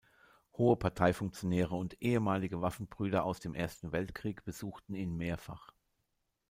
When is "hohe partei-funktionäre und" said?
0.57-1.95